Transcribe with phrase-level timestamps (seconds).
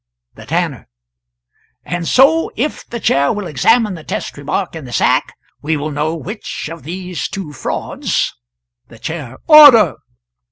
[0.33, 0.87] The Tanner.
[1.85, 5.91] "And so, if the Chair will examine the test remark in the sack, we shall
[5.91, 8.33] know which of these two frauds
[8.87, 9.37] [The Chair.
[9.45, 9.97] "Order!"